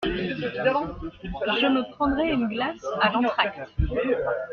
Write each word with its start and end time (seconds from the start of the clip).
Je 0.03 1.67
me 1.71 1.87
prendrai 1.91 2.31
une 2.31 2.47
glace 2.47 2.83
à 3.01 3.11
l'entracte. 3.11 3.69